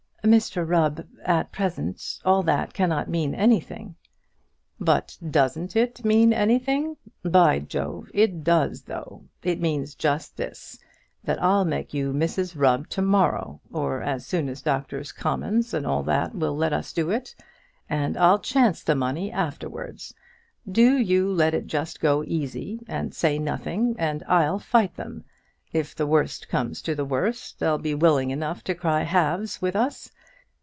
[0.23, 3.95] "Mr Rubb, at present, all that cannot mean anything."
[4.79, 6.95] "But doesn't it mean anything?
[7.25, 8.11] By Jove!
[8.13, 9.23] it does though.
[9.41, 10.77] It means just this,
[11.23, 15.87] that I'll make you Mrs Rubb to morrow, or as soon as Doctors' Commons, and
[15.87, 17.33] all that, will let us do it;
[17.89, 20.13] and I'll chance the money afterwards.
[20.71, 25.23] Do you let it just go easy, and say nothing, and I'll fight them.
[25.73, 29.73] If the worst comes to the worst, they'll be willing enough to cry halves with
[29.77, 30.11] us.